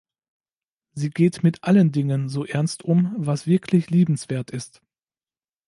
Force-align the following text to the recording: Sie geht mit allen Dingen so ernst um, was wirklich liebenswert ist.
Sie 0.95 1.11
geht 1.11 1.43
mit 1.43 1.63
allen 1.63 1.91
Dingen 1.91 2.27
so 2.27 2.43
ernst 2.43 2.81
um, 2.81 3.13
was 3.17 3.45
wirklich 3.45 3.91
liebenswert 3.91 4.49
ist. 4.49 4.81